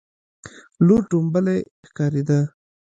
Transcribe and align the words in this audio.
لور 0.85 1.01
ټومبلی 1.09 1.57
ښکارېده. 1.87 2.39